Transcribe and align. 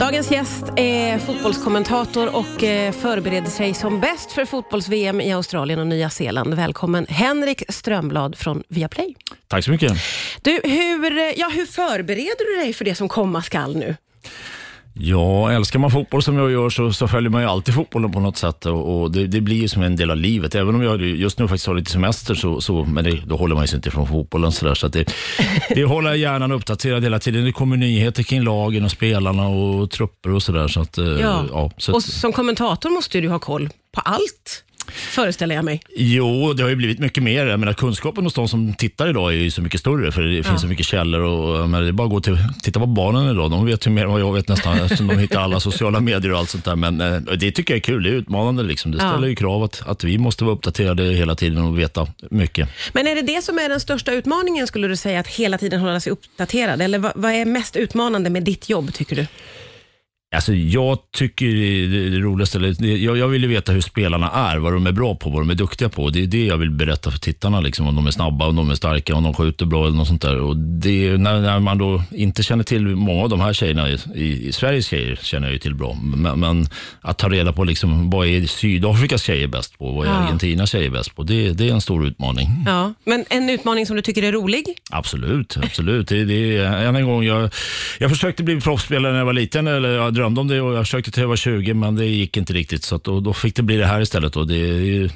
Dagens 0.00 0.30
gäst 0.30 0.64
är 0.76 1.18
fotbollskommentator 1.18 2.36
och 2.36 2.64
eh, 2.64 2.92
förbereder 2.92 3.50
sig 3.50 3.74
som 3.74 4.00
bäst 4.00 4.32
för 4.32 4.44
fotbolls-VM 4.44 5.20
i 5.20 5.32
Australien 5.32 5.78
och 5.78 5.86
Nya 5.86 6.10
Zeeland. 6.10 6.54
Välkommen 6.54 7.06
Henrik 7.08 7.62
Strömblad 7.68 8.38
från 8.38 8.62
Viaplay. 8.68 9.16
Tack 9.48 9.64
så 9.64 9.70
mycket. 9.70 9.92
Du, 10.42 10.60
hur, 10.64 11.18
eh, 11.18 11.24
ja, 11.36 11.50
hur 11.54 11.66
förbereder 11.66 12.56
du 12.56 12.62
dig 12.62 12.72
för 12.72 12.84
det 12.84 12.94
som 12.94 13.08
komma 13.08 13.42
skall 13.42 13.76
nu? 13.76 13.96
Ja, 15.02 15.52
älskar 15.52 15.78
man 15.78 15.90
fotboll 15.90 16.22
som 16.22 16.36
jag 16.36 16.50
gör 16.50 16.70
så, 16.70 16.92
så 16.92 17.08
följer 17.08 17.30
man 17.30 17.42
ju 17.42 17.48
alltid 17.48 17.74
fotbollen 17.74 18.12
på 18.12 18.20
något 18.20 18.36
sätt 18.36 18.66
och, 18.66 19.00
och 19.00 19.10
det, 19.10 19.26
det, 19.26 19.40
blir 19.40 19.56
ju 19.56 19.68
som 19.68 19.82
en 19.82 19.96
del 19.96 20.10
av 20.10 20.16
livet. 20.16 20.54
Även 20.54 20.74
om 20.74 20.82
jag 20.82 21.02
just 21.02 21.38
nu 21.38 21.48
faktiskt 21.48 21.66
har 21.66 21.74
lite 21.74 21.90
semester 21.90 22.34
så, 22.34 22.60
så 22.60 22.84
men 22.84 23.04
det, 23.04 23.20
då 23.26 23.36
håller 23.36 23.54
man 23.54 23.68
sig 23.68 23.76
inte 23.76 23.90
från 23.90 24.06
fotbollen 24.06 24.52
sådär. 24.52 24.74
Så 24.74 24.88
det, 24.88 25.12
det 25.68 25.84
håller 25.84 26.14
hjärnan 26.14 26.52
uppdaterad 26.52 27.02
hela 27.02 27.18
tiden. 27.18 27.44
Det 27.44 27.52
kommer 27.52 27.76
nyheter 27.76 28.22
kring 28.22 28.42
lagen 28.42 28.84
och 28.84 28.90
spelarna 28.90 29.48
och 29.48 29.90
trupper 29.90 30.30
och 30.30 30.42
sådär. 30.42 30.68
Så 30.68 30.80
att, 30.80 30.98
eh, 30.98 31.04
Ja. 31.06 31.44
ja, 31.52 31.70
så 31.76 31.94
Och 31.94 32.02
som 32.02 32.32
kommentator 32.32 32.90
måste 32.90 33.20
du 33.20 33.28
ha 33.28 33.38
koll 33.38 33.68
på 33.94 34.00
allt, 34.00 34.64
föreställer 34.90 35.54
jag 35.54 35.64
mig. 35.64 35.80
Jo, 35.96 36.52
det 36.52 36.62
har 36.62 36.70
ju 36.70 36.76
blivit 36.76 36.98
mycket 36.98 37.22
mer. 37.22 37.46
Jag 37.46 37.60
menar, 37.60 37.72
kunskapen 37.72 38.24
hos 38.24 38.34
de 38.34 38.48
som 38.48 38.74
tittar 38.74 39.08
idag 39.08 39.32
är 39.32 39.36
ju 39.36 39.50
så 39.50 39.62
mycket 39.62 39.80
större 39.80 40.12
för 40.12 40.22
det 40.22 40.42
finns 40.42 40.60
så 40.60 40.66
mycket 40.66 40.86
källor. 40.86 41.20
Och, 41.20 41.68
men 41.68 41.82
det 41.82 41.88
är 41.88 41.92
bara 41.92 42.04
att 42.04 42.10
gå 42.10 42.20
till, 42.20 42.38
titta 42.62 42.80
på 42.80 42.86
barnen 42.86 43.30
idag. 43.30 43.50
De 43.50 43.66
vet 43.66 43.86
ju 43.86 43.90
mer 43.90 44.02
än 44.04 44.10
vad 44.10 44.20
jag 44.20 44.32
vet 44.34 44.48
nästan 44.48 44.78
eftersom 44.84 45.06
de 45.06 45.18
hittar 45.18 45.40
alla 45.40 45.60
sociala 45.60 46.00
medier 46.00 46.32
och 46.32 46.38
allt 46.38 46.50
sånt 46.50 46.64
där. 46.64 46.76
Men 46.76 47.00
eh, 47.00 47.20
det 47.20 47.50
tycker 47.52 47.74
jag 47.74 47.76
är 47.78 47.82
kul. 47.82 48.02
Det 48.02 48.08
är 48.10 48.12
utmanande. 48.14 48.62
Liksom. 48.62 48.90
Det 48.90 48.98
Ja. 49.00 49.10
ställer 49.10 49.28
ju 49.28 49.34
krav 49.34 49.62
att, 49.62 49.82
att 49.86 50.04
vi 50.04 50.18
måste 50.18 50.44
vara 50.44 50.54
uppdaterade 50.54 51.02
hela 51.04 51.34
tiden 51.34 51.58
och 51.64 51.78
veta 51.78 52.06
mycket. 52.30 52.68
Men 52.92 53.06
är 53.06 53.14
det 53.14 53.22
det 53.22 53.42
som 53.42 53.58
är 53.58 53.68
den 53.68 53.80
största 53.80 54.12
utmaningen, 54.12 54.66
skulle 54.66 54.88
du 54.88 54.96
säga, 54.96 55.20
att 55.20 55.26
hela 55.28 55.58
tiden 55.58 55.80
hålla 55.80 56.00
sig 56.00 56.12
uppdaterad? 56.12 56.82
Eller 56.82 56.98
vad, 56.98 57.12
vad 57.14 57.32
är 57.32 57.44
mest 57.44 57.76
utmanande 57.76 58.30
med 58.30 58.42
ditt 58.44 58.68
jobb, 58.68 58.92
tycker 58.94 59.16
du? 59.16 59.26
Alltså, 60.34 60.54
jag 60.54 60.98
tycker 61.12 61.46
det, 62.10 62.18
roligaste, 62.18 62.58
jag, 62.86 63.18
jag 63.18 63.28
vill 63.28 63.42
ju 63.42 63.48
veta 63.48 63.72
hur 63.72 63.80
spelarna 63.80 64.30
är, 64.30 64.58
vad 64.58 64.72
de 64.72 64.86
är 64.86 64.92
bra 64.92 65.14
på, 65.14 65.30
vad 65.30 65.42
de 65.42 65.50
är 65.50 65.54
duktiga 65.54 65.88
på. 65.88 66.10
Det 66.10 66.22
är 66.22 66.26
det 66.26 66.46
jag 66.46 66.56
vill 66.56 66.70
berätta 66.70 67.10
för 67.10 67.18
tittarna, 67.18 67.60
liksom, 67.60 67.86
om 67.86 67.96
de 67.96 68.06
är 68.06 68.10
snabba, 68.10 68.46
om 68.46 68.56
de 68.56 68.70
är 68.70 68.74
starka, 68.74 69.14
om 69.14 69.22
de 69.24 69.34
skjuter 69.34 69.66
bra 69.66 69.86
eller 69.86 69.96
något 69.96 70.08
sånt 70.08 70.22
där. 70.22 70.40
Och 70.40 70.56
det, 70.56 71.16
när, 71.16 71.40
när 71.40 71.58
man 71.58 71.78
då 71.78 72.02
inte 72.10 72.42
känner 72.42 72.64
till 72.64 72.86
många 72.86 73.22
av 73.22 73.28
de 73.28 73.40
här 73.40 73.52
tjejerna, 73.52 73.90
i, 73.90 73.98
i, 74.14 74.52
Sveriges 74.52 74.86
tjejer 74.86 75.18
känner 75.22 75.46
jag 75.46 75.52
ju 75.52 75.58
till 75.58 75.74
bra, 75.74 75.96
men, 76.02 76.40
men 76.40 76.66
att 77.00 77.18
ta 77.18 77.28
reda 77.28 77.52
på 77.52 77.64
liksom, 77.64 78.10
vad 78.10 78.26
är 78.26 78.46
Sydafrikas 78.46 79.22
tjejer 79.22 79.46
bäst 79.46 79.78
på, 79.78 79.92
vad 79.92 80.06
är 80.06 80.10
Ja. 80.10 80.16
Argentinas 80.16 80.70
tjejer 80.70 80.90
bäst 80.90 81.16
på, 81.16 81.22
det, 81.22 81.52
det 81.52 81.68
är 81.68 81.72
en 81.72 81.80
stor 81.80 82.06
utmaning. 82.06 82.48
Ja. 82.66 82.94
Men 83.04 83.24
en 83.30 83.50
utmaning 83.50 83.86
som 83.86 83.96
du 83.96 84.02
tycker 84.02 84.22
är 84.22 84.32
rolig? 84.32 84.64
Absolut, 84.90 85.56
absolut. 85.62 86.08
Det, 86.08 86.24
det, 86.24 86.58
än 86.66 86.96
en 86.96 87.06
gång, 87.06 87.24
jag, 87.24 87.50
jag 87.98 88.10
försökte 88.10 88.42
bli 88.42 88.60
proffsspelare 88.60 89.12
när 89.12 89.18
jag 89.18 89.26
var 89.26 89.32
liten, 89.32 89.66
eller 89.66 89.98
drömde 90.20 90.40
om 90.40 90.48
det 90.48 90.60
och 90.60 90.74
jag 90.74 90.84
försökte 90.84 91.10
till 91.10 91.20
jag 91.20 91.28
var 91.28 91.36
20 91.36 91.74
men 91.74 91.96
det 91.96 92.06
gick 92.06 92.36
inte 92.36 92.52
riktigt. 92.52 92.84
Så 92.84 92.96
att 92.96 93.04
då, 93.04 93.20
då 93.20 93.32
fick 93.32 93.56
det 93.56 93.62
bli 93.62 93.76
det 93.76 93.86
här 93.86 94.00
istället. 94.00 94.36
Och 94.36 94.46
det 94.46 94.54
är 94.54 94.80
ju 94.80 95.10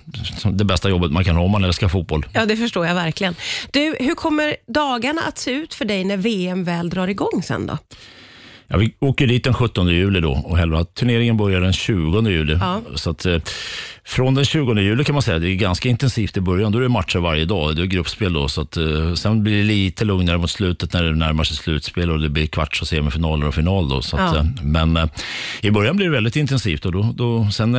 det 0.44 0.64
bästa 0.64 0.88
jobbet 0.88 1.12
man 1.12 1.24
kan 1.24 1.36
ha 1.36 1.44
om 1.44 1.50
man 1.50 1.64
älskar 1.64 1.88
fotboll. 1.88 2.26
Ja, 2.32 2.46
det 2.46 2.56
förstår 2.56 2.86
jag 2.86 2.94
verkligen. 2.94 3.34
Du, 3.70 3.96
hur 4.00 4.14
kommer 4.14 4.56
dagarna 4.66 5.22
att 5.22 5.38
se 5.38 5.50
ut 5.50 5.74
för 5.74 5.84
dig 5.84 6.04
när 6.04 6.16
VM 6.16 6.64
väl 6.64 6.90
drar 6.90 7.08
igång 7.08 7.42
sen 7.42 7.66
då? 7.66 7.78
Ja, 8.74 8.78
vi 8.78 8.94
åker 9.00 9.26
dit 9.26 9.44
den 9.44 9.54
17 9.54 9.88
juli 9.88 10.20
då 10.20 10.32
och 10.32 10.56
själva 10.56 10.84
turneringen 10.84 11.36
börjar 11.36 11.60
den 11.60 11.72
20 11.72 12.28
juli. 12.30 12.56
Ja. 12.60 12.80
Så 12.94 13.10
att, 13.10 13.26
eh, 13.26 13.36
från 14.04 14.34
den 14.34 14.44
20 14.44 14.80
juli 14.80 15.04
kan 15.04 15.12
man 15.14 15.22
säga, 15.22 15.38
det 15.38 15.48
är 15.50 15.54
ganska 15.54 15.88
intensivt 15.88 16.36
i 16.36 16.40
början. 16.40 16.72
Då 16.72 16.78
är 16.78 16.82
det 16.82 16.88
matcher 16.88 17.18
varje 17.18 17.44
dag, 17.44 17.76
det 17.76 17.82
är 17.82 17.86
gruppspel 17.86 18.32
då. 18.32 18.48
Så 18.48 18.60
att, 18.60 18.76
eh, 18.76 19.14
sen 19.14 19.42
blir 19.42 19.56
det 19.56 19.62
lite 19.62 20.04
lugnare 20.04 20.38
mot 20.38 20.50
slutet 20.50 20.92
när 20.92 21.02
det 21.02 21.14
närmar 21.14 21.44
sig 21.44 21.56
slutspel 21.56 22.10
och 22.10 22.20
det 22.20 22.28
blir 22.28 22.46
kvarts 22.46 22.80
och 22.82 22.88
semifinaler 22.88 23.46
och 23.46 23.54
final. 23.54 23.88
Då, 23.88 24.02
så 24.02 24.16
att, 24.16 24.34
Ja. 24.34 24.38
eh, 24.40 24.46
men 24.62 24.96
eh, 24.96 25.06
i 25.60 25.70
början 25.70 25.96
blir 25.96 26.06
det 26.06 26.12
väldigt 26.12 26.36
intensivt 26.36 26.86
och 26.86 26.92
då, 26.92 27.12
då, 27.16 27.48
sen 27.52 27.74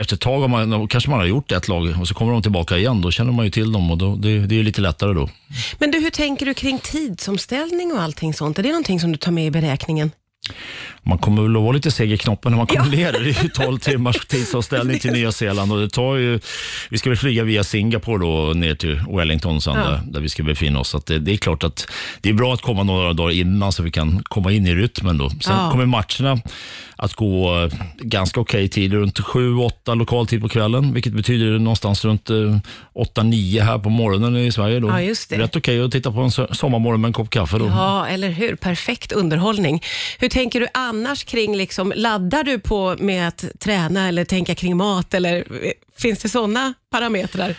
efter 0.00 0.14
ett 0.16 0.20
tag 0.20 0.50
man, 0.50 0.88
kanske 0.88 1.10
man 1.10 1.18
har 1.18 1.26
gjort 1.26 1.52
ett 1.52 1.68
lag 1.68 1.94
och 2.00 2.08
så 2.08 2.14
kommer 2.14 2.32
de 2.32 2.42
tillbaka 2.42 2.76
igen. 2.78 3.00
Då 3.00 3.10
känner 3.10 3.32
man 3.32 3.44
ju 3.44 3.50
till 3.50 3.72
dem 3.72 3.90
och 3.90 3.98
då, 3.98 4.16
det, 4.16 4.38
det 4.38 4.58
är 4.58 4.62
lite 4.62 4.80
lättare 4.80 5.14
då. 5.14 5.28
Men 5.78 5.90
du, 5.90 5.98
hur 6.00 6.10
tänker 6.10 6.46
du 6.46 6.54
kring 6.54 6.78
tidsomställning 6.78 7.92
och 7.92 8.02
allting 8.02 8.34
sånt? 8.34 8.58
Är 8.58 8.62
det 8.62 8.68
någonting 8.68 9.00
som 9.00 9.12
du 9.12 9.18
tar 9.18 9.32
med 9.32 9.46
i 9.46 9.50
beräkningen? 9.50 10.10
Man 11.02 11.18
kommer 11.18 11.42
väl 11.42 11.56
att 11.56 11.62
vara 11.62 11.72
lite 11.72 11.90
seg 11.90 12.12
i 12.12 12.18
knoppen 12.18 12.52
när 12.52 12.56
man 12.56 12.66
kommer 12.66 12.96
ner. 12.96 13.12
Det 13.12 13.18
är 13.18 13.42
ju 13.42 13.48
12 13.48 13.78
timmars 13.78 14.26
tidsavställning 14.26 14.98
till 14.98 15.12
Nya 15.12 15.32
Zeeland 15.32 15.72
och 15.72 15.78
det 15.80 15.88
tar 15.88 16.16
ju, 16.16 16.40
vi 16.90 16.98
ska 16.98 17.10
väl 17.10 17.16
flyga 17.18 17.44
via 17.44 17.64
Singapore 17.64 18.18
då 18.18 18.52
ner 18.54 18.74
till 18.74 19.00
Wellington 19.10 19.60
sen 19.60 19.74
Ja. 19.76 19.88
där, 19.90 20.00
där 20.04 20.20
vi 20.20 20.28
ska 20.28 20.42
befinna 20.42 20.78
oss. 20.80 20.88
Så 20.88 20.98
det, 21.06 21.18
det 21.18 21.32
är 21.32 21.36
klart 21.36 21.64
att 21.64 21.90
det 22.20 22.28
är 22.28 22.32
bra 22.34 22.54
att 22.54 22.62
komma 22.62 22.82
några 22.82 23.12
dagar 23.12 23.30
innan 23.34 23.72
så 23.72 23.82
vi 23.82 23.90
kan 23.90 24.22
komma 24.22 24.52
in 24.52 24.66
i 24.66 24.74
rytmen 24.74 25.18
då. 25.18 25.30
Sen 25.30 25.56
Ja. 25.58 25.70
kommer 25.70 25.86
matcherna 25.86 26.40
att 26.96 27.14
gå 27.14 27.62
eh, 27.64 27.72
ganska 27.98 28.40
okej 28.40 28.68
tid, 28.68 28.92
runt 28.92 29.18
7-8 29.20 29.94
lokal 29.94 30.26
tid 30.26 30.40
på 30.42 30.48
kvällen, 30.48 30.94
vilket 30.94 31.12
betyder 31.12 31.58
någonstans 31.58 32.04
runt 32.04 32.30
eh, 32.30 32.36
8-9 32.94 33.62
här 33.62 33.78
på 33.78 33.88
morgonen 33.90 34.36
i 34.36 34.52
Sverige. 34.52 34.80
Då. 34.80 34.88
Ja, 34.88 35.00
just 35.02 35.30
det. 35.30 35.38
Rätt 35.38 35.56
okej 35.56 35.80
att 35.84 35.92
titta 35.92 36.12
på 36.12 36.20
en 36.20 36.28
so- 36.28 36.54
sommarmorgon 36.54 37.00
med 37.00 37.08
en 37.08 37.12
kopp 37.12 37.30
kaffe. 37.30 37.58
Då. 37.58 37.66
Ja, 37.66 38.06
eller 38.06 38.30
hur? 38.30 38.54
Perfekt 38.56 39.12
underhållning. 39.12 39.82
Hur 40.18 40.28
tänker 40.40 40.60
du 40.60 40.66
annars 40.74 41.24
kring, 41.24 41.56
liksom, 41.56 41.92
laddar 41.96 42.44
du 42.44 42.58
på 42.58 42.96
med 42.98 43.28
att 43.28 43.44
träna 43.58 44.08
eller 44.08 44.24
tänka 44.24 44.54
kring 44.54 44.76
mat? 44.76 45.14
Eller 45.14 45.36
eh, 45.36 45.72
finns 45.96 46.18
det 46.18 46.28
sådana 46.28 46.74
parametrar? 46.90 47.54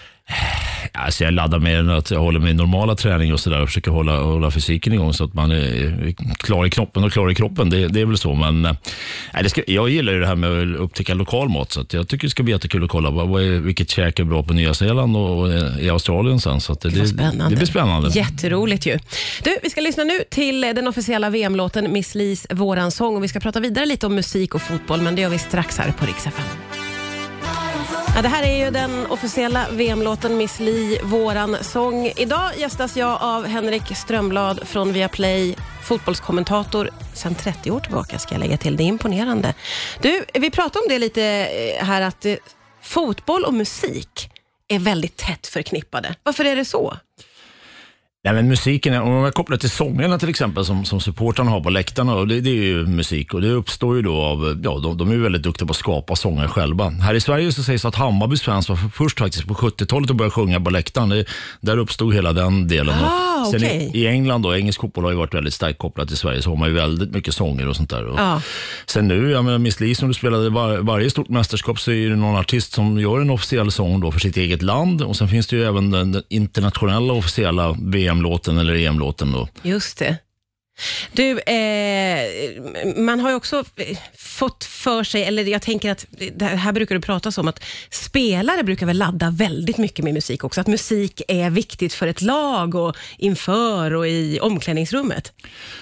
Alltså 0.94 1.24
jag 1.24 1.34
laddar 1.34 1.60
mer 1.60 1.80
än 1.80 1.90
att 1.90 2.12
jag 2.12 2.20
håller 2.20 2.40
min 2.40 2.58
normala 2.58 2.96
träning 2.96 3.34
och 3.34 3.40
sådär 3.40 3.62
och 3.62 3.68
försöker 3.68 3.92
hålla, 3.92 4.22
hålla 4.22 4.52
fysiken 4.52 4.94
igång 4.94 5.14
så 5.14 5.24
att 5.24 5.34
man 5.34 5.52
är 5.52 6.14
klar 6.38 6.66
i 6.66 6.70
knoppen 6.70 7.04
och 7.04 7.12
klar 7.12 7.32
i 7.32 7.36
kroppen. 7.36 7.70
Det, 7.70 7.88
det 7.88 8.02
är 8.02 8.06
väl 8.06 8.18
så. 8.18 8.36
Men 8.36 8.66
eh, 8.66 8.76
nej, 9.34 9.44
det 9.44 9.50
ska, 9.50 9.64
jag 9.68 9.90
gillar 9.90 10.14
ju 10.14 10.20
det 10.20 10.28
här 10.28 10.36
med 10.36 10.74
att 10.74 10.80
upptäcka 10.80 11.14
lokal 11.14 11.50
mat 11.50 11.72
så 11.72 11.82
att 11.82 11.94
jag 11.94 12.08
tycker 12.08 12.28
det 12.28 12.32
ska 12.32 12.44
bli 12.44 12.54
jättekul 12.54 12.84
att 12.84 12.90
kolla 12.90 13.10
vad, 13.10 13.44
är, 13.44 13.60
vilket 13.60 13.90
käk 13.90 14.20
är 14.20 14.24
bra 14.24 14.44
på 14.44 14.54
Nya 14.54 14.74
Zeeland 14.74 15.18
och, 15.18 15.40
och 15.40 15.50
i 15.80 15.90
Australien 15.90 16.40
sen. 16.40 16.62
Så 16.62 16.74
det, 16.74 17.08
spännande. 17.08 17.50
det 17.50 17.56
blir 17.56 17.66
spännande. 17.66 18.10
Jätteroligt 18.10 18.86
ju. 18.86 19.00
Du, 19.44 19.58
vi 19.64 19.70
ska 19.70 19.82
lyssna 19.82 20.04
nu 20.04 20.20
till 20.30 20.62
den 20.62 20.88
officiella 20.88 21.30
VM-låten 21.30 21.94
Miss 21.94 22.16
Lis 22.16 22.48
Våran 22.50 22.92
sång 22.92 23.16
och 23.16 23.24
vi 23.24 23.28
ska 23.28 23.40
prata 23.40 23.60
vidare 23.60 23.86
lite 23.86 24.06
om 24.06 24.16
musik 24.16 24.56
och 24.56 24.62
fotboll, 24.62 25.02
men 25.02 25.16
det 25.16 25.22
gör 25.22 25.30
vi 25.30 25.40
strax 25.40 25.78
här 25.78 25.92
på 25.92 26.06
Rix 26.06 26.28
FM. 26.28 26.46
Ja, 28.16 28.22
det 28.22 28.28
här 28.28 28.44
är 28.44 28.66
ju 28.66 28.72
den 28.72 29.06
officiella 29.06 29.68
VM-låten 29.72 30.38
Miss 30.38 30.60
Li, 30.60 31.00
våran 31.04 31.58
sång. 31.62 32.08
Idag 32.18 32.52
gästas 32.58 32.98
jag 32.98 33.22
av 33.22 33.46
Henrik 33.46 33.98
Strömblad 33.98 34.68
från 34.68 34.94
Viaplay, 34.94 35.56
fotbollskommentator 35.84 36.90
sedan 37.14 37.36
30 37.36 37.72
år 37.72 37.80
tillbaka 37.80 38.20
ska 38.20 38.34
jag 38.34 38.40
lägga 38.40 38.58
till. 38.58 38.78
Det 38.78 38.84
är 38.84 38.86
imponerande. 38.86 39.54
Du, 40.02 40.26
vi 40.34 40.52
pratade 40.52 40.80
om 40.80 40.90
det 40.90 41.00
lite 41.00 41.24
eh, 41.24 41.86
här 41.86 42.02
att 42.02 42.26
eh, 42.26 42.36
fotboll 42.82 43.44
och 43.44 43.54
musik 43.54 44.30
är 44.68 44.80
väldigt 44.80 45.18
tätt 45.18 45.48
förknippade. 45.48 46.16
Varför 46.24 46.46
är 46.46 46.56
det 46.56 46.66
så? 46.66 46.98
Nej, 48.24 48.34
men 48.34 48.48
musiken, 48.48 49.02
om 49.02 49.22
man 49.22 49.32
kopplar 49.32 49.58
till 49.58 49.70
sångerna 49.70 50.20
till 50.20 50.30
exempel 50.30 50.66
som, 50.66 50.86
som 50.86 51.00
supportrarna 51.02 51.52
har 51.52 51.62
på 51.62 51.70
läktarna, 51.70 52.26
det, 52.26 52.42
det 52.42 52.50
är 52.50 52.64
ju 52.64 52.86
musik 52.86 53.34
och 53.34 53.42
det 53.42 53.50
uppstår 53.50 53.96
ju 53.96 54.02
då 54.02 54.22
av, 54.22 54.62
ja 54.64 54.80
de, 54.80 54.98
de 54.98 55.10
är 55.10 55.14
ju 55.14 55.22
väldigt 55.22 55.44
duktiga 55.44 55.68
på 55.68 55.72
att 55.72 55.78
skapa 55.78 56.16
sånger 56.16 56.48
själva. 56.48 56.90
Här 56.90 57.14
i 57.14 57.22
Sverige 57.22 57.52
så 57.52 57.64
sägs 57.64 57.86
att 57.86 57.96
Hammarbys 57.96 58.42
fans 58.42 58.70
var 58.70 58.76
först 58.94 59.20
faktiskt 59.20 59.48
på 59.48 59.54
70-talet 59.54 60.10
och 60.10 60.16
började 60.16 60.32
sjunga 60.32 60.62
på 60.62 60.70
läktaren. 60.70 61.10
Det, 61.10 61.26
där 61.62 61.78
uppstod 61.78 62.14
hela 62.14 62.34
den 62.34 62.68
delen. 62.68 62.96
Ah, 63.04 63.46
sen 63.52 63.64
okej. 63.64 63.92
i, 63.94 64.04
I 64.04 64.08
England 64.08 64.42
då, 64.42 64.56
engelsk 64.56 64.82
fotboll 64.82 65.04
har 65.04 65.12
ju 65.12 65.18
varit 65.18 65.34
väldigt 65.34 65.54
starkt 65.54 65.80
kopplat 65.80 66.08
till 66.08 66.18
Sverige, 66.18 66.42
så 66.42 66.50
har 66.50 66.58
man 66.58 66.70
ju 66.70 66.76
väldigt 66.76 67.12
mycket 67.12 67.34
sånger 67.34 67.68
och 67.68 67.76
sånt 67.76 67.90
där. 67.90 68.06
Och 68.06 68.20
Ja. 68.20 68.42
Sen 68.86 69.08
nu, 69.08 69.32
jag 69.32 69.46
menar 69.46 69.58
Miss 69.58 69.80
Li 69.80 69.96
som 69.96 70.08
du 70.08 70.14
spelade, 70.14 70.50
var, 70.50 70.78
varje 70.78 71.10
stort 71.10 71.30
mästerskap 71.30 71.80
så 71.80 71.92
är 71.92 72.10
det 72.10 72.16
någon 72.16 72.36
artist 72.36 72.74
som 72.74 73.00
gör 73.00 73.20
en 73.20 73.30
officiell 73.30 73.72
sång 73.72 74.00
då 74.00 74.12
för 74.12 74.20
sitt 74.20 74.38
eget 74.38 74.62
land 74.62 75.02
och 75.02 75.16
sen 75.16 75.28
finns 75.28 75.48
det 75.48 75.56
ju 75.56 75.64
även 75.64 75.92
den, 75.92 76.12
den 76.12 76.24
internationella 76.30 77.14
officiella 77.14 77.76
VM-låten 78.12 78.58
eller 78.58 78.76
EM-låten 78.76 79.32
då. 79.32 79.48
Just 79.62 79.98
det. 79.98 80.18
Du, 81.14 81.40
eh, 81.40 82.26
man 82.96 83.20
har 83.20 83.30
ju 83.30 83.36
också 83.36 83.64
eh, 83.76 83.98
fått 84.18 84.64
för 84.64 85.04
sig, 85.04 85.24
eller 85.24 85.44
jag 85.44 85.62
tänker 85.62 85.92
att 85.92 86.06
det 86.36 86.46
här 86.46 86.72
brukar 86.72 86.96
du 86.96 87.02
prata 87.02 87.42
om, 87.42 87.48
att 87.48 87.64
spelare 87.90 88.64
brukar 88.64 88.86
väl 88.86 88.98
ladda 88.98 89.30
väldigt 89.30 89.78
mycket 89.78 90.06
med 90.06 90.14
musik 90.14 90.44
också. 90.44 90.62
Att 90.62 90.68
musik 90.68 91.22
är 91.28 91.50
viktigt 91.50 91.94
för 91.94 92.08
ett 92.08 92.22
lag 92.22 92.76
och 92.76 92.96
inför 93.18 93.94
och 93.94 94.08
i 94.08 94.40
omklädningsrummet. 94.40 95.34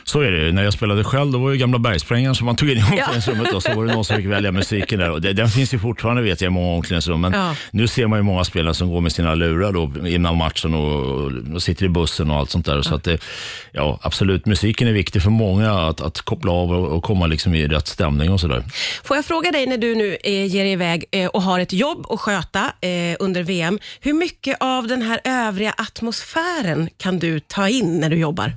Så 0.04 0.22
är 0.22 0.32
det. 0.32 0.52
När 0.52 0.64
jag 0.64 0.74
spelade 0.74 1.04
själv, 1.04 1.32
då 1.32 1.38
var 1.40 1.52
det 1.52 1.58
gamla 1.58 1.80
bergsprängaren 1.80 2.36
som 2.36 2.46
man 2.46 2.56
tog 2.56 2.70
in 2.70 2.78
i 2.78 2.84
omklädningsrummet 2.84 3.54
och 3.54 3.64
så 3.64 3.74
var 3.74 3.86
det 3.86 3.94
någon 3.94 4.06
som 4.06 4.16
fick 4.18 4.26
välja 4.26 4.52
musiken 4.52 5.00
där. 5.00 5.12
Och 5.12 5.22
det, 5.22 5.34
den 5.34 5.50
finns 5.50 5.74
ju 5.74 5.80
fortfarande 5.80 6.22
vet 6.22 6.42
jag 6.42 6.48
i 6.48 6.54
många 6.54 6.76
omklädningsrum. 6.76 7.22
Men 7.22 7.34
Ja. 7.34 7.56
nu 7.72 7.88
ser 7.88 8.08
man 8.08 8.20
ju 8.20 8.24
många 8.24 8.44
spelare 8.44 8.74
som 8.74 8.90
går 8.90 9.02
med 9.02 9.12
sina 9.12 9.36
lurar 9.36 9.72
då 9.72 10.08
innan 10.08 10.38
matchen 10.38 10.74
och, 10.74 11.32
och 11.54 11.64
sitter 11.64 11.86
i 11.86 11.90
bussen 11.90 12.32
och 12.32 12.38
allt 12.38 12.50
sånt 12.50 12.66
där. 12.66 12.82
Så 12.82 12.96
att 12.96 13.04
det, 13.04 13.18
ja, 13.72 14.00
absolut, 14.02 14.46
musiken 14.80 14.88
är 14.88 14.94
viktig 14.94 15.22
för 15.22 15.30
många 15.30 15.72
att, 15.72 16.02
att 16.02 16.22
koppla 16.22 16.52
av 16.52 16.72
och, 16.72 16.98
och 16.98 17.04
komma 17.04 17.28
liksom 17.28 17.56
i 17.56 17.68
rätt 17.68 17.88
stämning 17.88 18.32
och 18.32 18.40
sådär. 18.40 18.64
Får 19.04 19.18
jag 19.18 19.26
fråga 19.26 19.52
dig 19.52 19.68
när 19.68 19.78
du 19.78 19.96
nu 19.96 20.18
eh, 20.24 20.46
ger 20.46 20.64
dig 20.64 20.74
iväg 20.74 21.06
eh, 21.12 21.28
och 21.28 21.42
har 21.42 21.60
ett 21.60 21.74
jobb 21.74 22.06
att 22.10 22.20
sköta 22.20 22.74
eh, 22.82 23.16
under 23.20 23.44
VM, 23.44 23.80
hur 24.02 24.14
mycket 24.14 24.58
av 24.60 24.88
den 24.88 25.02
här 25.02 25.20
övriga 25.24 25.74
atmosfären 25.78 26.90
kan 26.98 27.20
du 27.20 27.40
ta 27.40 27.68
in 27.70 28.00
när 28.00 28.10
du 28.10 28.18
jobbar? 28.18 28.54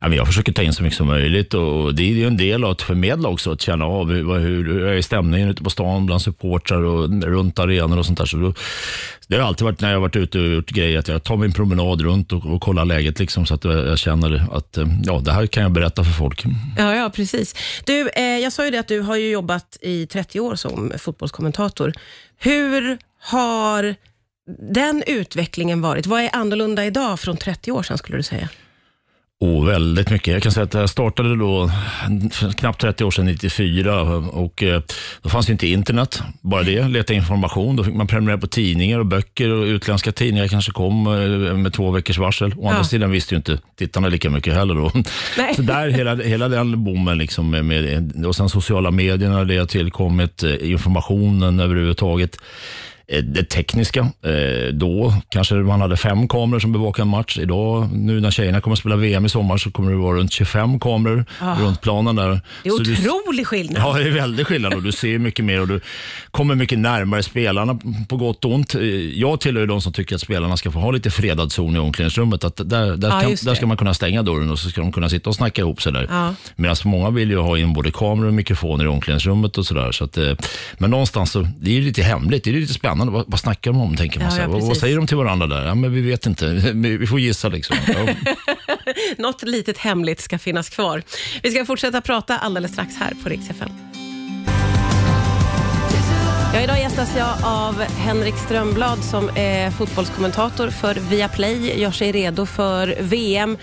Jag 0.00 0.26
försöker 0.26 0.52
ta 0.52 0.62
in 0.62 0.72
så 0.72 0.82
mycket 0.82 0.96
som 0.96 1.06
möjligt 1.06 1.54
och 1.54 1.94
det 1.94 2.02
är 2.02 2.06
ju 2.06 2.26
en 2.26 2.36
del 2.36 2.64
av 2.64 2.70
att 2.70 2.82
förmedla 2.82 3.28
också, 3.28 3.52
att 3.52 3.60
känna 3.60 3.84
av 3.84 4.10
hur, 4.12 4.38
hur, 4.38 4.86
är 4.86 5.02
stämningen 5.02 5.48
ute 5.48 5.62
på 5.62 5.70
stan 5.70 6.06
bland 6.06 6.22
supportrar 6.22 6.82
och 6.82 7.22
runt 7.22 7.58
arenor 7.58 7.98
och 7.98 8.06
sånt 8.06 8.18
där. 8.18 8.26
Så 8.26 8.36
då, 8.36 8.54
det 9.26 9.36
har 9.36 9.42
alltid 9.42 9.64
varit 9.64 9.80
när 9.80 9.88
jag 9.88 9.96
har 9.96 10.00
varit 10.00 10.16
ute 10.16 10.38
och 10.38 10.46
gjort 10.46 10.70
grejer 10.70 10.98
att 10.98 11.08
jag 11.08 11.22
tar 11.22 11.36
min 11.36 11.52
promenad 11.52 12.00
runt 12.00 12.32
och, 12.32 12.46
och 12.46 12.60
kollar 12.60 12.84
läget 12.84 13.18
liksom, 13.18 13.46
så 13.46 13.54
att 13.54 13.64
jag 13.64 13.98
känner 13.98 14.46
att 14.52 14.76
eh, 14.76 14.86
ja, 15.04 15.20
det 15.24 15.32
här 15.32 15.46
kan 15.46 15.62
jag 15.62 15.72
berätta 15.72 16.04
för 16.04 16.12
folk. 16.12 16.44
Ja, 16.76 16.94
ja 16.94 17.10
precis. 17.10 17.54
Du, 17.84 18.08
eh, 18.08 18.22
jag 18.22 18.52
sa 18.52 18.64
ju 18.64 18.70
det 18.70 18.78
att 18.78 18.88
du 18.88 19.00
har 19.00 19.16
ju 19.16 19.30
jobbat 19.30 19.78
i 19.80 20.06
30 20.06 20.40
år 20.40 20.54
som 20.54 20.92
fotbollskommentator. 20.98 21.92
Hur 22.38 22.98
har 23.20 23.94
den 24.72 25.02
utvecklingen 25.06 25.80
varit? 25.80 26.06
Vad 26.06 26.20
är 26.20 26.30
annorlunda 26.32 26.84
idag 26.84 27.20
från 27.20 27.36
30 27.36 27.72
år 27.72 27.82
sedan 27.82 27.98
skulle 27.98 28.18
du 28.18 28.22
säga? 28.22 28.48
Oh, 29.40 29.66
väldigt 29.66 30.10
mycket. 30.10 30.32
Jag 30.32 30.42
kan 30.42 30.52
säga 30.52 30.64
att 30.64 30.74
jag 30.74 30.90
startade 30.90 31.36
då 31.36 31.70
knappt 32.56 32.80
30 32.80 33.04
år 33.04 33.10
sedan, 33.10 33.26
94. 33.26 34.02
Och 34.16 34.62
eh, 34.62 34.82
då 35.22 35.28
fanns 35.28 35.50
inte 35.50 35.66
internet, 35.66 36.22
bara 36.40 36.62
det. 36.62 36.88
Leta 36.88 37.14
information. 37.14 37.76
Då 37.76 37.84
fick 37.84 37.94
man 37.94 38.06
prenumerera 38.06 38.38
på 38.38 38.46
tidningar 38.46 38.98
och 38.98 39.06
böcker 39.06 39.50
och 39.52 39.64
utländska 39.64 40.12
tidningar 40.12 40.48
kanske 40.48 40.72
kom 40.72 41.06
eh, 41.06 41.56
med 41.56 41.72
två 41.72 41.90
veckors 41.90 42.18
varsel. 42.18 42.54
Å 42.56 42.68
andra 42.68 42.80
ja. 42.80 42.84
sidan 42.84 43.10
visste 43.10 43.34
ju 43.34 43.36
inte 43.36 43.58
tittarna 43.76 44.08
lika 44.08 44.30
mycket 44.30 44.54
heller 44.54 44.74
då. 44.74 44.92
Nej. 45.38 45.54
Så 45.54 45.62
där 45.62 45.88
hela, 45.88 46.14
hela 46.14 46.48
den 46.48 46.84
bommen 46.84 47.18
liksom 47.18 47.50
med, 47.50 47.64
med, 47.64 48.26
och 48.26 48.36
sen 48.36 48.48
sociala 48.48 48.90
medierna, 48.90 49.44
det 49.44 49.58
har 49.58 49.66
tillkommit, 49.66 50.42
eh, 50.42 50.70
informationen 50.70 51.60
överhuvudtaget. 51.60 52.36
Eh, 53.12 53.22
det 53.22 53.44
tekniska. 53.44 54.00
Eh, 54.00 54.72
då 54.72 55.14
kanske 55.28 55.54
man 55.54 55.80
hade 55.80 55.96
fem 55.96 56.28
kameror 56.28 56.60
som 56.60 56.72
bevakade 56.72 57.02
en 57.02 57.08
match. 57.08 57.38
Idag, 57.38 57.88
nu 57.92 58.20
när 58.20 58.30
tjejerna 58.30 58.60
kommer 58.60 58.72
att 58.72 58.78
spela 58.78 58.96
VM 58.96 59.26
i 59.26 59.28
sommar, 59.28 59.56
så 59.56 59.70
kommer 59.70 59.90
det 59.90 59.96
vara 59.96 60.18
runt 60.18 60.32
25 60.32 60.80
kameror 60.80 61.24
ah. 61.40 61.54
runt 61.60 61.80
planen 61.80 62.16
där. 62.16 62.28
Det 62.62 62.68
är 62.68 62.70
så 62.70 62.76
otrolig 62.76 63.40
du, 63.40 63.44
skillnad. 63.44 63.82
Ja, 63.82 63.98
det 63.98 64.08
är 64.08 64.10
väldigt 64.10 64.46
skillnad 64.46 64.74
och 64.74 64.82
du 64.82 64.92
ser 64.92 65.18
mycket 65.18 65.44
mer 65.44 65.60
och 65.60 65.68
du 65.68 65.80
kommer 66.30 66.54
mycket 66.54 66.78
närmare 66.78 67.22
spelarna 67.22 67.78
på 68.08 68.16
gott 68.16 68.44
och 68.44 68.52
ont. 68.52 68.74
Eh, 68.74 68.82
jag 69.18 69.40
tillhör 69.40 69.66
de 69.66 69.80
som 69.80 69.92
tycker 69.92 70.14
att 70.14 70.20
spelarna 70.20 70.56
ska 70.56 70.70
få 70.70 70.78
ha 70.78 70.90
lite 70.90 71.10
fredad 71.10 71.52
zon 71.52 71.76
i 71.76 71.78
omklädningsrummet. 71.78 72.44
Att 72.44 72.56
där, 72.56 72.96
där, 72.96 73.08
ah, 73.08 73.20
kan, 73.20 73.30
där 73.30 73.54
ska 73.54 73.66
man 73.66 73.76
kunna 73.76 73.94
stänga 73.94 74.22
dörren 74.22 74.50
och 74.50 74.58
så 74.58 74.70
ska 74.70 74.80
de 74.80 74.92
kunna 74.92 75.08
sitta 75.08 75.30
och 75.30 75.36
snacka 75.36 75.62
ihop 75.62 75.82
sig 75.82 75.92
där. 75.92 76.06
Ah. 76.10 76.30
Medan 76.56 76.76
många 76.84 77.10
vill 77.10 77.30
ju 77.30 77.38
ha 77.38 77.58
in 77.58 77.72
både 77.72 77.90
kameror 77.90 78.26
och 78.26 78.34
mikrofoner 78.34 78.84
i 78.84 78.88
omklädningsrummet 78.88 79.58
och 79.58 79.66
sådär. 79.66 79.92
Så 79.92 80.04
att, 80.04 80.18
men 80.78 80.90
någonstans 80.90 81.30
så, 81.30 81.48
det 81.60 81.76
är 81.76 81.80
lite 81.80 82.02
hemligt, 82.02 82.44
det 82.44 82.50
är 82.50 82.54
lite 82.54 82.74
spännande 82.74 82.97
spännande. 82.98 83.12
Vad, 83.12 83.30
vad 83.30 83.40
snackar 83.40 83.72
de 83.72 83.80
om? 83.80 83.96
tänker 83.96 84.20
man. 84.20 84.36
Ja, 84.36 84.42
ja, 84.42 84.48
vad, 84.48 84.76
säger 84.76 84.96
de 84.96 85.06
till 85.06 85.16
varandra 85.16 85.46
där? 85.46 85.66
Ja, 85.66 85.74
men 85.74 85.92
vi 85.92 86.00
vet 86.00 86.26
inte. 86.26 86.46
Vi 86.74 87.06
får 87.06 87.20
gissa. 87.20 87.48
liksom. 87.48 87.76
Ja. 87.86 88.14
Något 89.18 89.42
litet 89.42 89.78
hemligt 89.78 90.20
ska 90.20 90.38
finnas 90.38 90.68
kvar. 90.68 91.02
Vi 91.42 91.50
ska 91.50 91.64
fortsätta 91.64 92.00
prata 92.00 92.38
alldeles 92.38 92.72
strax 92.72 92.96
här 92.96 93.12
på 93.22 93.28
Rix 93.28 93.50
FM. 93.50 93.70
Ja, 96.54 96.60
idag 96.60 96.78
gästas 96.78 97.16
jag 97.16 97.34
av 97.44 97.82
Henrik 97.82 98.34
Strömblad 98.34 99.04
som 99.04 99.30
är 99.34 99.70
fotbollskommentator 99.70 100.70
för 100.70 100.94
Viaplay, 100.94 101.80
gör 101.80 101.90
sig 101.90 102.12
redo 102.12 102.46
för 102.46 102.96
VM 103.00 103.56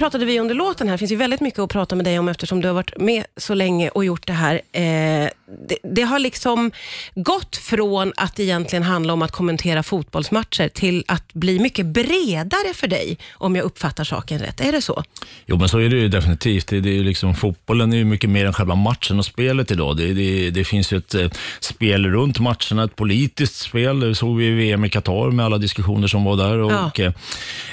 pratade 0.00 0.24
vi 0.24 0.40
under 0.40 0.54
låten 0.54 0.88
här. 0.88 0.94
Det 0.94 0.98
finns 0.98 1.12
ju 1.12 1.16
väldigt 1.16 1.40
mycket 1.40 1.60
att 1.60 1.70
prata 1.70 1.96
med 1.96 2.04
dig 2.04 2.18
om 2.18 2.28
eftersom 2.28 2.60
du 2.60 2.68
har 2.68 2.74
varit 2.74 2.96
med 2.96 3.24
så 3.36 3.54
länge 3.54 3.88
och 3.88 4.04
gjort 4.04 4.26
det 4.26 4.32
här. 4.32 4.60
Eh, 4.72 5.30
det, 5.68 5.76
det, 5.82 6.02
har 6.02 6.18
liksom 6.18 6.70
gått 7.14 7.56
från 7.56 8.12
att 8.16 8.40
egentligen 8.40 8.82
handla 8.82 9.12
om 9.12 9.22
att 9.22 9.32
kommentera 9.32 9.82
fotbollsmatcher 9.82 10.68
till 10.68 11.04
att 11.08 11.32
bli 11.32 11.58
mycket 11.58 11.86
bredare 11.86 12.74
för 12.74 12.86
dig, 12.86 13.18
om 13.32 13.56
jag 13.56 13.64
uppfattar 13.64 14.04
saken 14.04 14.38
rätt. 14.38 14.60
Är 14.60 14.72
det 14.72 14.82
så? 14.82 15.04
Jo, 15.46 15.56
men 15.56 15.68
så 15.68 15.78
är 15.78 15.88
det 15.88 15.96
ju 15.96 16.08
definitivt. 16.08 16.66
Det, 16.66 16.80
det 16.80 16.98
är 16.98 17.02
liksom, 17.02 17.34
fotbollen 17.34 17.92
är 17.92 17.96
ju 17.96 18.04
mycket 18.04 18.30
mer 18.30 18.46
än 18.46 18.52
själva 18.52 18.74
matchen 18.74 19.18
och 19.18 19.24
spelet 19.24 19.70
idag. 19.70 19.96
Det, 19.96 20.14
det, 20.14 20.50
det 20.50 20.64
finns 20.64 20.92
ju 20.92 20.96
ett 20.96 21.14
eh, 21.14 21.30
spel 21.60 22.06
runt 22.06 22.38
matcherna, 22.38 22.84
ett 22.84 22.96
politiskt 22.96 23.56
spel. 23.56 24.00
Det 24.00 24.14
såg 24.14 24.36
vi 24.36 24.46
i 24.46 24.50
VM 24.50 24.84
i 24.84 24.90
Qatar 24.90 25.30
med 25.30 25.46
alla 25.46 25.58
diskussioner 25.58 26.06
som 26.06 26.24
var 26.24 26.36
där. 26.36 26.58
Och, 26.58 26.98
ja. 26.98 27.04
eh, 27.04 27.12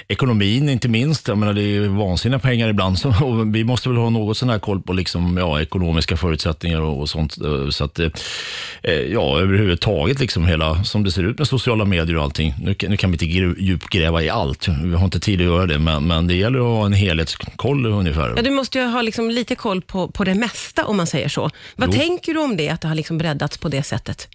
ekonomin 0.08 0.70
inte 0.70 0.88
minst. 0.88 1.28
Jag 1.28 1.38
menar, 1.38 1.54
det 1.54 1.62
är 1.62 1.88
vansinniga 1.88 2.40
pengar 2.40 2.70
ibland. 2.70 3.00
Så, 3.08 3.14
vi 3.54 3.64
måste 3.64 3.90
väl 3.90 3.98
ha 3.98 4.10
något 4.10 4.38
sån 4.38 4.50
här 4.50 4.60
koll 4.60 4.82
på 4.82 4.94
liksom, 4.94 5.38
ja, 5.38 5.62
ekonomiska 5.62 6.18
förutsättningar 6.18 6.82
och, 6.82 7.00
och 7.00 7.10
sånt. 7.10 7.38
Så 7.72 7.84
att, 7.84 8.00
eh, 8.00 8.10
eh, 8.84 8.94
ja, 8.94 9.40
överhuvudtaget 9.40 10.20
liksom 10.20 10.46
hela, 10.46 10.84
som 10.84 11.04
det 11.04 11.12
ser 11.12 11.24
ut 11.24 11.38
med 11.38 11.48
sociala 11.48 11.86
medier 11.86 12.18
och 12.18 12.24
allting. 12.24 12.54
Nu, 12.62 12.76
nu 12.90 12.98
kan 12.98 13.12
vi 13.12 13.16
inte 13.16 13.62
djupgräva 13.64 14.24
i 14.24 14.30
allt. 14.30 14.68
Vi 14.68 14.96
har 14.96 15.06
inte 15.06 15.20
tid 15.20 15.42
att 15.42 15.46
göra 15.46 15.66
det, 15.66 15.80
men, 15.80 16.08
men 16.08 16.28
det 16.28 16.36
gäller 16.36 16.60
att 16.60 16.66
ha 16.66 16.86
en 16.86 16.94
helhetskoll 16.94 17.86
ungefär. 17.86 18.34
Ja, 18.36 18.42
du 18.42 18.52
måste 18.52 18.80
ju 18.80 18.86
ha 18.86 19.02
liksom 19.02 19.30
lite 19.30 19.56
koll 19.56 19.82
på, 19.82 20.08
på 20.08 20.24
det 20.24 20.36
mesta 20.36 20.86
om 20.86 20.98
man 20.98 21.08
säger 21.08 21.30
så. 21.30 21.50
Vad 21.76 21.90
jo. 21.90 22.00
tänker 22.00 22.34
du 22.34 22.40
om 22.40 22.58
det, 22.58 22.70
att 22.70 22.82
det 22.82 22.88
har 22.88 22.96
liksom 22.96 23.18
breddats 23.18 23.58
på 23.58 23.70
det 23.70 23.84
sättet? 23.84 24.28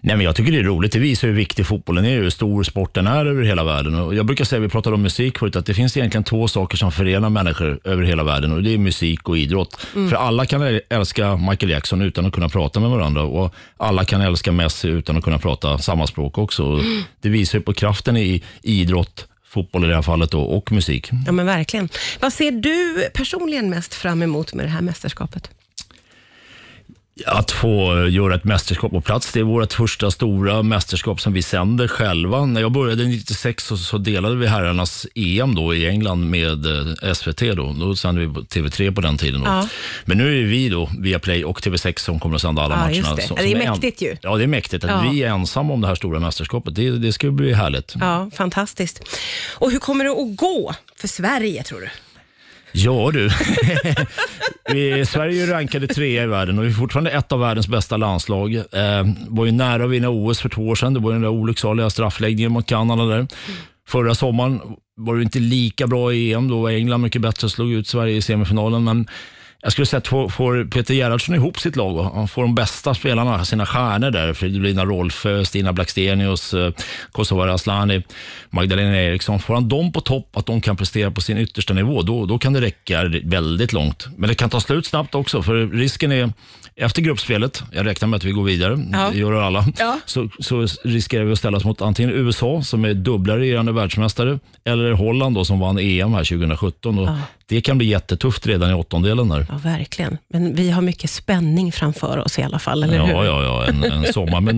Nej, 0.00 0.16
men 0.16 0.26
jag 0.26 0.36
tycker 0.36 0.52
det 0.52 0.58
är 0.58 0.62
roligt. 0.62 0.92
Det 0.92 0.98
visar 0.98 1.28
hur 1.28 1.34
viktig 1.34 1.66
fotbollen 1.66 2.04
är, 2.04 2.16
hur 2.16 2.30
stor 2.30 2.62
sporten 2.62 3.06
är 3.06 3.26
över 3.26 3.42
hela 3.42 3.64
världen. 3.64 3.94
Och 3.94 4.14
jag 4.14 4.26
brukar 4.26 4.44
säga, 4.44 4.60
vi 4.60 4.68
pratade 4.68 4.94
om 4.94 5.02
musik 5.02 5.38
förut, 5.38 5.56
att 5.56 5.66
det 5.66 5.74
finns 5.74 5.96
egentligen 5.96 6.24
två 6.24 6.48
saker 6.48 6.76
som 6.76 6.92
förenar 6.92 7.30
människor 7.30 7.80
över 7.84 8.02
hela 8.02 8.24
världen 8.24 8.52
och 8.52 8.62
det 8.62 8.74
är 8.74 8.78
musik 8.78 9.28
och 9.28 9.38
idrott. 9.38 9.86
Mm. 9.94 10.10
För 10.10 10.16
alla 10.16 10.46
kan 10.46 10.80
älska 10.88 11.36
Michael 11.36 11.70
Jackson 11.70 12.02
utan 12.02 12.26
att 12.26 12.32
kunna 12.32 12.48
prata 12.48 12.80
med 12.80 12.90
varandra 12.90 13.22
och 13.22 13.54
alla 13.76 14.04
kan 14.04 14.20
älska 14.20 14.52
Messi 14.52 14.88
utan 14.88 15.16
att 15.16 15.24
kunna 15.24 15.38
prata 15.38 15.78
samma 15.78 16.06
språk 16.06 16.38
också. 16.38 16.62
Mm. 16.62 17.02
Det 17.20 17.28
visar 17.28 17.60
på 17.60 17.72
kraften 17.72 18.16
i 18.16 18.42
idrott, 18.62 19.26
fotboll 19.46 19.84
i 19.84 19.88
det 19.88 19.94
här 19.94 20.02
fallet 20.02 20.30
då, 20.30 20.40
och 20.40 20.72
musik. 20.72 21.10
Ja 21.26 21.32
men 21.32 21.46
verkligen. 21.46 21.88
Vad 22.20 22.32
ser 22.32 22.50
du 22.50 23.08
personligen 23.14 23.70
mest 23.70 23.94
fram 23.94 24.22
emot 24.22 24.54
med 24.54 24.66
det 24.66 24.70
här 24.70 24.80
mästerskapet? 24.80 25.50
Att 27.26 27.50
få 27.50 28.06
göra 28.08 28.34
ett 28.34 28.44
mästerskap 28.44 28.90
på 28.90 29.00
plats. 29.00 29.32
Det 29.32 29.40
är 29.40 29.44
vårt 29.44 29.72
första 29.72 30.10
stora 30.10 30.62
mästerskap 30.62 31.20
som 31.20 31.32
vi 31.32 31.42
sänder 31.42 31.88
själva. 31.88 32.46
När 32.46 32.60
jag 32.60 32.72
började 32.72 33.04
96 33.04 33.64
så, 33.64 33.76
så 33.76 33.98
delade 33.98 34.36
vi 34.36 34.46
herrarnas 34.46 35.06
EM 35.14 35.54
då 35.54 35.74
i 35.74 35.88
England 35.88 36.30
med 36.30 36.66
eh, 36.66 37.12
SVT. 37.12 37.40
Då, 37.40 37.72
då 37.80 37.96
sände 37.96 38.20
vi 38.20 38.26
TV3 38.26 38.94
på 38.94 39.00
den 39.00 39.18
tiden. 39.18 39.42
Ja. 39.44 39.68
Men 40.04 40.18
nu 40.18 40.42
är 40.42 40.46
vi 40.46 40.68
då, 40.68 40.90
via 40.98 41.18
Play 41.18 41.44
och 41.44 41.60
TV6 41.60 42.00
som 42.00 42.20
kommer 42.20 42.34
att 42.34 42.42
sända 42.42 42.62
alla 42.62 42.74
ja, 42.74 42.80
matcherna. 42.80 43.16
Det. 43.16 43.22
Så, 43.22 43.34
det 43.34 43.52
är 43.52 43.70
mäktigt 43.70 44.02
ju. 44.02 44.16
Ja, 44.22 44.36
det 44.36 44.42
är 44.42 44.46
mäktigt. 44.46 44.84
Att 44.84 44.90
ja. 44.90 45.10
vi 45.10 45.22
är 45.22 45.28
ensamma 45.28 45.74
om 45.74 45.80
det 45.80 45.86
här 45.86 45.94
stora 45.94 46.20
mästerskapet, 46.20 46.74
det, 46.74 46.90
det 46.90 47.12
ska 47.12 47.30
bli 47.30 47.52
härligt. 47.52 47.94
Ja, 48.00 48.30
fantastiskt. 48.34 49.02
Och 49.54 49.70
hur 49.70 49.78
kommer 49.78 50.04
det 50.04 50.10
att 50.10 50.36
gå 50.36 50.74
för 50.96 51.08
Sverige 51.08 51.62
tror 51.62 51.80
du? 51.80 51.88
Ja 52.76 53.10
du, 53.12 53.30
vi, 54.72 55.06
Sverige 55.06 55.42
är 55.42 55.46
rankade 55.46 55.86
trea 55.86 56.22
i 56.22 56.26
världen 56.26 56.58
och 56.58 56.64
vi 56.64 56.68
är 56.68 56.72
fortfarande 56.72 57.10
ett 57.10 57.32
av 57.32 57.40
världens 57.40 57.68
bästa 57.68 57.96
landslag. 57.96 58.54
Eh, 58.54 59.04
var 59.28 59.46
ju 59.46 59.52
nära 59.52 59.84
att 59.84 59.90
vinna 59.90 60.08
OS 60.08 60.40
för 60.40 60.48
två 60.48 60.68
år 60.68 60.74
sedan. 60.74 60.94
Det 60.94 61.00
var 61.00 61.12
den 61.12 61.22
där 61.22 61.28
olycksaliga 61.28 61.90
straffläggningen 61.90 62.52
mot 62.52 62.66
Kanada 62.66 63.04
där. 63.04 63.26
Förra 63.88 64.14
sommaren 64.14 64.60
var 64.96 65.16
det 65.16 65.22
inte 65.22 65.38
lika 65.38 65.86
bra 65.86 66.12
i 66.12 66.32
EM. 66.32 66.48
Då 66.48 66.62
var 66.62 66.70
England 66.70 67.00
mycket 67.00 67.22
bättre 67.22 67.46
och 67.46 67.50
slog 67.50 67.72
ut 67.72 67.86
Sverige 67.86 68.16
i 68.16 68.22
semifinalen. 68.22 68.84
Men 68.84 69.06
jag 69.64 69.72
skulle 69.72 69.86
säga 69.86 69.98
att 69.98 70.32
får 70.32 70.70
Peter 70.70 70.94
Gerhardsson 70.94 71.34
ihop 71.34 71.60
sitt 71.60 71.76
lag 71.76 71.96
och 71.96 72.04
han 72.04 72.28
får 72.28 72.42
de 72.42 72.54
bästa 72.54 72.94
spelarna, 72.94 73.44
sina 73.44 73.66
stjärnor 73.66 74.10
där, 74.10 74.32
Fridolina 74.32 74.84
Rolfö, 74.84 75.44
Stina 75.44 75.72
Blackstenius, 75.72 76.54
eh, 76.54 76.72
Kosovare 77.12 77.52
Aslani, 77.52 78.02
Magdalena 78.50 79.02
Eriksson. 79.02 79.40
Får 79.40 79.54
han 79.54 79.68
dem 79.68 79.92
på 79.92 80.00
topp, 80.00 80.36
att 80.36 80.46
de 80.46 80.60
kan 80.60 80.76
prestera 80.76 81.10
på 81.10 81.20
sin 81.20 81.38
yttersta 81.38 81.74
nivå, 81.74 82.02
då, 82.02 82.26
då 82.26 82.38
kan 82.38 82.52
det 82.52 82.60
räcka 82.60 83.04
väldigt 83.24 83.72
långt. 83.72 84.06
Men 84.16 84.28
det 84.28 84.34
kan 84.34 84.50
ta 84.50 84.60
slut 84.60 84.86
snabbt 84.86 85.14
också, 85.14 85.42
för 85.42 85.66
risken 85.66 86.12
är 86.12 86.32
efter 86.76 87.02
gruppspelet, 87.02 87.62
jag 87.72 87.86
räknar 87.86 88.08
med 88.08 88.16
att 88.16 88.24
vi 88.24 88.30
går 88.30 88.44
vidare, 88.44 88.86
ja. 88.92 89.10
det 89.12 89.18
gör 89.18 89.32
alla, 89.32 89.66
ja. 89.78 89.98
så, 90.06 90.28
så 90.38 90.66
riskerar 90.84 91.24
vi 91.24 91.32
att 91.32 91.38
ställas 91.38 91.64
mot 91.64 91.82
antingen 91.82 92.10
USA 92.10 92.62
som 92.62 92.84
är 92.84 92.94
dubbla 92.94 93.38
regerande 93.38 93.72
världsmästare 93.72 94.38
eller 94.64 94.92
Holland 94.92 95.34
då, 95.34 95.44
som 95.44 95.60
vann 95.60 95.78
EM 95.78 96.12
här 96.12 96.24
2017. 96.24 96.98
Och 96.98 97.08
ja. 97.08 97.18
Det 97.46 97.60
kan 97.60 97.78
bli 97.78 97.86
jättetufft 97.86 98.46
redan 98.46 98.70
i 98.70 98.74
åttondelen. 98.74 99.28
Där. 99.28 99.46
Ja, 99.48 99.58
verkligen. 99.64 100.18
Men 100.28 100.54
vi 100.54 100.70
har 100.70 100.82
mycket 100.82 101.10
spänning 101.10 101.72
framför 101.72 102.18
oss 102.18 102.38
i 102.38 102.42
alla 102.42 102.58
fall, 102.58 102.82
eller 102.82 102.96
ja, 102.96 103.04
hur? 103.04 103.12
Ja, 103.12 103.42
ja. 103.42 103.66
En, 103.66 103.84
en 103.84 104.12
sommar 104.12 104.40
med 104.40 104.54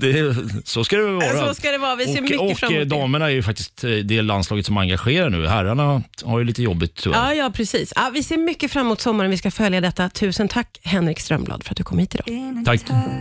det, 0.00 0.36
så 0.64 0.84
ska 0.84 0.96
det 0.96 1.12
vara. 1.12 1.46
Så 1.46 1.54
ska 1.54 1.70
det 1.70 1.78
vara. 1.78 1.96
Vi 1.96 2.04
ser 2.04 2.16
och, 2.16 2.22
mycket 2.22 2.40
och, 2.40 2.58
fram 2.58 2.72
emot 2.72 2.88
det. 2.88 2.96
damerna 2.96 3.26
är 3.26 3.30
ju 3.30 3.42
faktiskt 3.42 3.84
eh, 3.84 3.90
det 3.90 4.22
landslaget 4.22 4.66
som 4.66 4.76
engagerar 4.76 5.30
nu. 5.30 5.46
Herrarna 5.46 6.02
har 6.24 6.38
ju 6.38 6.44
lite 6.44 6.62
jobbigt 6.62 6.94
tyvärr. 6.94 7.18
Ja, 7.18 7.34
ja 7.34 7.50
precis. 7.50 7.92
Ja, 7.96 8.10
vi 8.14 8.22
ser 8.22 8.36
mycket 8.36 8.72
fram 8.72 8.86
emot 8.86 9.00
sommaren. 9.00 9.30
Vi 9.30 9.36
ska 9.36 9.50
följa 9.50 9.80
detta. 9.80 10.10
Tusen 10.10 10.48
tack 10.48 10.78
Henrik 10.82 11.20
Strömblad 11.20 11.64
för 11.64 11.70
att 11.70 11.76
du 11.76 11.84
kom 11.84 11.98
hit 11.98 12.14
idag. 12.14 12.64
Tack. 12.64 12.80